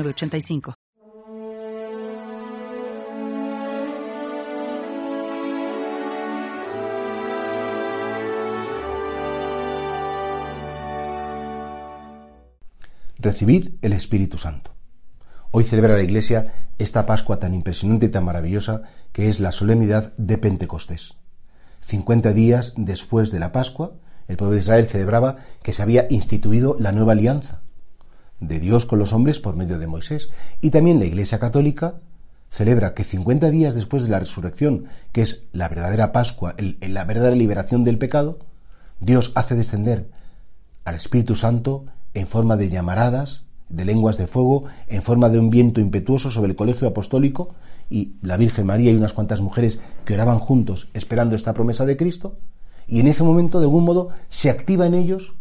85 0.00 0.74
Recibid 13.18 13.74
el 13.82 13.92
Espíritu 13.92 14.36
Santo. 14.38 14.72
Hoy 15.52 15.64
celebra 15.64 15.96
la 15.96 16.02
Iglesia 16.02 16.70
esta 16.78 17.06
Pascua 17.06 17.38
tan 17.38 17.54
impresionante 17.54 18.06
y 18.06 18.08
tan 18.08 18.24
maravillosa 18.24 18.82
que 19.12 19.28
es 19.28 19.38
la 19.38 19.52
solemnidad 19.52 20.12
de 20.16 20.38
Pentecostés. 20.38 21.14
50 21.82 22.32
días 22.32 22.72
después 22.76 23.30
de 23.30 23.38
la 23.38 23.52
Pascua, 23.52 23.92
el 24.26 24.36
pueblo 24.36 24.54
de 24.54 24.62
Israel 24.62 24.86
celebraba 24.86 25.36
que 25.62 25.72
se 25.72 25.82
había 25.82 26.06
instituido 26.10 26.76
la 26.80 26.90
nueva 26.90 27.12
alianza, 27.12 27.60
de 28.42 28.58
Dios 28.58 28.86
con 28.86 28.98
los 28.98 29.12
hombres 29.12 29.40
por 29.40 29.56
medio 29.56 29.78
de 29.78 29.86
Moisés. 29.86 30.30
Y 30.60 30.70
también 30.70 30.98
la 30.98 31.06
Iglesia 31.06 31.38
Católica 31.38 31.94
celebra 32.50 32.92
que 32.92 33.04
50 33.04 33.50
días 33.50 33.74
después 33.74 34.02
de 34.02 34.10
la 34.10 34.18
resurrección, 34.18 34.86
que 35.12 35.22
es 35.22 35.44
la 35.52 35.68
verdadera 35.68 36.12
Pascua, 36.12 36.54
la 36.80 37.04
verdadera 37.04 37.36
liberación 37.36 37.84
del 37.84 37.98
pecado, 37.98 38.40
Dios 39.00 39.32
hace 39.36 39.54
descender 39.54 40.10
al 40.84 40.96
Espíritu 40.96 41.34
Santo 41.34 41.86
en 42.14 42.26
forma 42.26 42.56
de 42.56 42.68
llamaradas, 42.68 43.44
de 43.68 43.86
lenguas 43.86 44.18
de 44.18 44.26
fuego, 44.26 44.64
en 44.88 45.02
forma 45.02 45.30
de 45.30 45.38
un 45.38 45.48
viento 45.48 45.80
impetuoso 45.80 46.30
sobre 46.30 46.50
el 46.50 46.56
colegio 46.56 46.88
apostólico, 46.88 47.54
y 47.88 48.14
la 48.22 48.36
Virgen 48.36 48.66
María 48.66 48.90
y 48.90 48.96
unas 48.96 49.12
cuantas 49.12 49.40
mujeres 49.40 49.78
que 50.04 50.14
oraban 50.14 50.38
juntos 50.38 50.88
esperando 50.94 51.36
esta 51.36 51.54
promesa 51.54 51.86
de 51.86 51.96
Cristo, 51.96 52.36
y 52.86 53.00
en 53.00 53.06
ese 53.06 53.22
momento, 53.22 53.60
de 53.60 53.66
algún 53.66 53.84
modo, 53.84 54.10
se 54.28 54.50
activa 54.50 54.86
en 54.86 54.94
ellos 54.94 55.34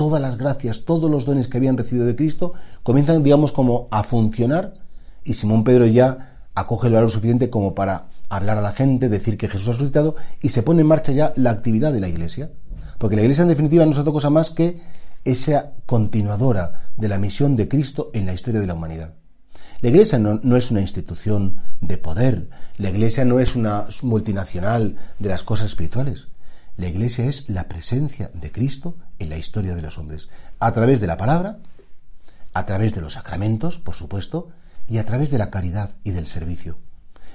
todas 0.00 0.22
las 0.22 0.38
gracias, 0.38 0.86
todos 0.86 1.10
los 1.10 1.26
dones 1.26 1.46
que 1.46 1.58
habían 1.58 1.76
recibido 1.76 2.06
de 2.06 2.16
Cristo, 2.16 2.54
comienzan, 2.82 3.22
digamos, 3.22 3.52
como 3.52 3.86
a 3.90 4.02
funcionar 4.02 4.72
y 5.24 5.34
Simón 5.34 5.62
Pedro 5.62 5.84
ya 5.84 6.46
acoge 6.54 6.86
el 6.86 6.94
valor 6.94 7.10
suficiente 7.10 7.50
como 7.50 7.74
para 7.74 8.06
hablar 8.30 8.56
a 8.56 8.62
la 8.62 8.72
gente, 8.72 9.10
decir 9.10 9.36
que 9.36 9.48
Jesús 9.48 9.68
ha 9.68 9.72
resucitado 9.72 10.16
y 10.40 10.48
se 10.48 10.62
pone 10.62 10.80
en 10.80 10.86
marcha 10.86 11.12
ya 11.12 11.34
la 11.36 11.50
actividad 11.50 11.92
de 11.92 12.00
la 12.00 12.08
Iglesia. 12.08 12.48
Porque 12.96 13.14
la 13.14 13.20
Iglesia 13.20 13.42
en 13.42 13.48
definitiva 13.48 13.84
no 13.84 13.92
es 13.92 13.98
otra 13.98 14.10
cosa 14.10 14.30
más 14.30 14.48
que 14.48 14.80
esa 15.26 15.72
continuadora 15.84 16.88
de 16.96 17.08
la 17.08 17.18
misión 17.18 17.54
de 17.54 17.68
Cristo 17.68 18.10
en 18.14 18.24
la 18.24 18.32
historia 18.32 18.62
de 18.62 18.68
la 18.68 18.72
humanidad. 18.72 19.16
La 19.82 19.90
Iglesia 19.90 20.18
no, 20.18 20.40
no, 20.42 20.56
es 20.56 20.70
una 20.70 20.80
institución 20.80 21.58
de 21.82 21.98
poder, 21.98 22.48
la 22.78 22.88
Iglesia 22.88 23.26
no 23.26 23.38
es 23.38 23.54
una 23.54 23.84
multinacional 24.00 24.96
de 25.18 25.28
las 25.28 25.44
cosas 25.44 25.66
espirituales. 25.66 26.28
La 26.80 26.88
Iglesia 26.88 27.26
es 27.26 27.46
la 27.50 27.68
presencia 27.68 28.30
de 28.32 28.50
Cristo 28.50 28.96
en 29.18 29.28
la 29.28 29.36
historia 29.36 29.74
de 29.74 29.82
los 29.82 29.98
hombres, 29.98 30.30
a 30.60 30.72
través 30.72 31.02
de 31.02 31.06
la 31.06 31.18
palabra, 31.18 31.58
a 32.54 32.64
través 32.64 32.94
de 32.94 33.02
los 33.02 33.12
sacramentos, 33.12 33.76
por 33.76 33.94
supuesto, 33.94 34.48
y 34.88 34.96
a 34.96 35.04
través 35.04 35.30
de 35.30 35.36
la 35.36 35.50
caridad 35.50 35.90
y 36.04 36.12
del 36.12 36.24
servicio. 36.24 36.78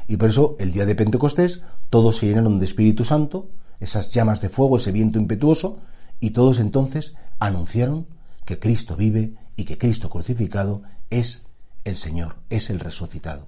Y 0.07 0.17
por 0.17 0.29
eso 0.29 0.55
el 0.57 0.71
día 0.71 0.87
de 0.87 0.95
Pentecostés 0.95 1.61
todos 1.91 2.17
se 2.17 2.25
llenaron 2.25 2.57
de 2.57 2.65
Espíritu 2.65 3.05
Santo, 3.05 3.51
esas 3.79 4.09
llamas 4.09 4.41
de 4.41 4.49
fuego, 4.49 4.77
ese 4.77 4.91
viento 4.91 5.19
impetuoso, 5.19 5.77
y 6.19 6.31
todos 6.31 6.57
entonces 6.57 7.13
anunciaron 7.37 8.07
que 8.45 8.57
Cristo 8.57 8.95
vive 8.95 9.35
y 9.55 9.65
que 9.65 9.77
Cristo 9.77 10.09
crucificado 10.09 10.81
es 11.11 11.45
el 11.83 11.97
Señor, 11.97 12.37
es 12.49 12.71
el 12.71 12.79
resucitado. 12.79 13.47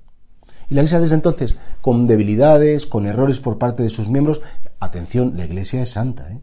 Y 0.70 0.76
la 0.76 0.82
Iglesia 0.82 1.00
desde 1.00 1.16
entonces, 1.16 1.56
con 1.82 2.08
debilidades, 2.08 2.88
con 2.88 3.06
errores 3.06 3.40
por 3.40 3.58
parte 3.58 3.84
de 3.84 3.90
sus 3.90 4.10
miembros, 4.10 4.42
atención, 4.80 5.34
la 5.38 5.46
Iglesia 5.46 5.82
es 5.82 5.92
santa. 5.92 6.30
¿eh? 6.32 6.40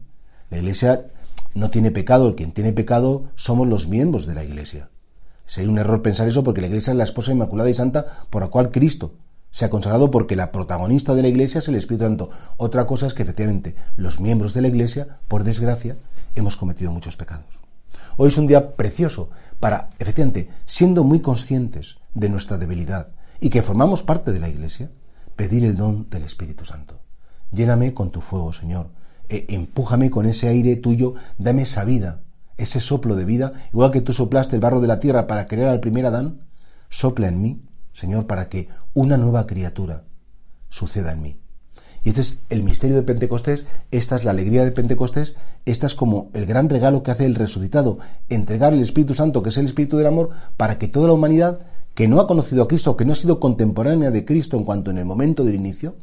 La 0.49 0.57
Iglesia 0.57 1.05
no 1.53 1.69
tiene 1.69 1.91
pecado, 1.91 2.35
quien 2.35 2.51
tiene 2.51 2.73
pecado 2.73 3.25
somos 3.35 3.67
los 3.67 3.87
miembros 3.87 4.25
de 4.25 4.35
la 4.35 4.43
Iglesia. 4.43 4.89
Sería 5.45 5.69
un 5.69 5.77
error 5.77 6.01
pensar 6.01 6.27
eso 6.27 6.43
porque 6.43 6.61
la 6.61 6.67
Iglesia 6.67 6.91
es 6.91 6.97
la 6.97 7.03
esposa 7.03 7.31
inmaculada 7.31 7.69
y 7.69 7.75
santa 7.75 8.25
por 8.29 8.41
la 8.41 8.47
cual 8.47 8.71
Cristo 8.71 9.13
se 9.51 9.63
ha 9.63 9.69
consagrado 9.69 10.11
porque 10.11 10.35
la 10.35 10.51
protagonista 10.51 11.15
de 11.15 11.21
la 11.21 11.27
Iglesia 11.27 11.59
es 11.59 11.67
el 11.67 11.75
Espíritu 11.75 12.03
Santo. 12.03 12.29
Otra 12.57 12.85
cosa 12.85 13.07
es 13.07 13.13
que 13.13 13.23
efectivamente 13.23 13.75
los 13.95 14.19
miembros 14.19 14.53
de 14.53 14.61
la 14.61 14.67
Iglesia, 14.67 15.19
por 15.27 15.43
desgracia, 15.43 15.95
hemos 16.35 16.57
cometido 16.57 16.91
muchos 16.91 17.15
pecados. 17.15 17.45
Hoy 18.17 18.29
es 18.29 18.37
un 18.37 18.47
día 18.47 18.75
precioso 18.75 19.29
para, 19.59 19.91
efectivamente, 19.99 20.49
siendo 20.65 21.03
muy 21.03 21.21
conscientes 21.21 21.97
de 22.13 22.27
nuestra 22.27 22.57
debilidad, 22.57 23.09
y 23.45 23.51
que 23.51 23.61
formamos 23.61 24.01
parte 24.01 24.31
de 24.31 24.39
la 24.39 24.49
Iglesia, 24.49 24.89
pedir 25.35 25.65
el 25.65 25.77
don 25.77 26.09
del 26.09 26.23
Espíritu 26.23 26.65
Santo. 26.65 27.01
Lléname 27.51 27.93
con 27.93 28.09
tu 28.09 28.19
fuego, 28.19 28.51
Señor. 28.53 28.89
E 29.29 29.45
empújame 29.49 30.09
con 30.09 30.25
ese 30.25 30.47
aire 30.47 30.77
tuyo, 30.77 31.13
dame 31.37 31.61
esa 31.61 31.83
vida, 31.83 32.23
ese 32.57 32.79
soplo 32.79 33.15
de 33.15 33.23
vida, 33.23 33.53
igual 33.71 33.91
que 33.91 34.01
tú 34.01 34.13
soplaste 34.13 34.55
el 34.55 34.61
barro 34.61 34.81
de 34.81 34.87
la 34.87 34.97
tierra 34.97 35.27
para 35.27 35.45
crear 35.45 35.69
al 35.69 35.79
primer 35.79 36.07
Adán, 36.07 36.41
sopla 36.89 37.27
en 37.27 37.39
mí, 37.39 37.61
Señor, 37.93 38.25
para 38.25 38.49
que 38.49 38.67
una 38.95 39.15
nueva 39.15 39.45
criatura 39.45 40.05
suceda 40.69 41.11
en 41.11 41.21
mí. 41.21 41.39
Y 42.03 42.09
este 42.09 42.21
es 42.21 42.41
el 42.49 42.63
misterio 42.63 42.95
de 42.95 43.03
Pentecostés, 43.03 43.67
esta 43.91 44.15
es 44.15 44.23
la 44.23 44.31
alegría 44.31 44.63
de 44.63 44.71
Pentecostés, 44.71 45.35
esta 45.65 45.85
es 45.85 45.93
como 45.93 46.31
el 46.33 46.47
gran 46.47 46.67
regalo 46.67 47.03
que 47.03 47.11
hace 47.11 47.25
el 47.25 47.35
resucitado, 47.35 47.99
entregar 48.27 48.73
el 48.73 48.81
Espíritu 48.81 49.13
Santo, 49.13 49.43
que 49.43 49.49
es 49.49 49.57
el 49.59 49.65
Espíritu 49.65 49.97
del 49.97 50.07
amor, 50.07 50.31
para 50.57 50.79
que 50.79 50.87
toda 50.87 51.05
la 51.05 51.13
humanidad 51.13 51.59
que 51.95 52.07
no 52.07 52.19
ha 52.19 52.27
conocido 52.27 52.63
a 52.63 52.67
Cristo, 52.67 52.95
que 52.95 53.05
no 53.05 53.13
ha 53.13 53.15
sido 53.15 53.39
contemporánea 53.39 54.11
de 54.11 54.25
Cristo 54.25 54.57
en 54.57 54.65
cuanto 54.65 54.91
en 54.91 54.97
el 54.97 55.05
momento 55.05 55.43
del 55.43 55.55
inicio, 55.55 55.95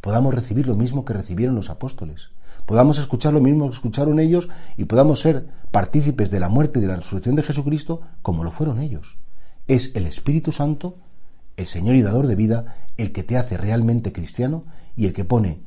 podamos 0.00 0.34
recibir 0.34 0.68
lo 0.68 0.76
mismo 0.76 1.04
que 1.04 1.14
recibieron 1.14 1.56
los 1.56 1.70
apóstoles, 1.70 2.30
podamos 2.66 2.98
escuchar 2.98 3.32
lo 3.32 3.40
mismo 3.40 3.68
que 3.68 3.74
escucharon 3.74 4.20
ellos 4.20 4.48
y 4.76 4.84
podamos 4.84 5.20
ser 5.20 5.48
partícipes 5.70 6.30
de 6.30 6.38
la 6.38 6.48
muerte 6.48 6.78
y 6.78 6.82
de 6.82 6.88
la 6.88 6.96
resurrección 6.96 7.34
de 7.34 7.42
Jesucristo 7.42 8.02
como 8.20 8.44
lo 8.44 8.52
fueron 8.52 8.80
ellos. 8.80 9.18
Es 9.66 9.96
el 9.96 10.06
Espíritu 10.06 10.52
Santo, 10.52 10.98
el 11.56 11.66
Señor 11.66 11.96
y 11.96 12.02
dador 12.02 12.26
de 12.26 12.34
vida, 12.34 12.76
el 12.96 13.12
que 13.12 13.22
te 13.22 13.38
hace 13.38 13.56
realmente 13.56 14.12
cristiano 14.12 14.64
y 14.96 15.06
el 15.06 15.14
que 15.14 15.24
pone 15.24 15.62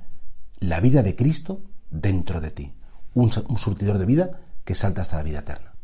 la 0.60 0.80
vida 0.80 1.02
de 1.02 1.16
Cristo 1.16 1.62
dentro 1.90 2.40
de 2.40 2.52
ti, 2.52 2.74
un, 3.14 3.32
surtidor 3.32 3.98
de 3.98 4.06
vida 4.06 4.42
que 4.64 4.76
salta 4.76 5.02
hasta 5.02 5.18
la 5.18 5.24
vida 5.24 5.40
eterna. 5.40 5.75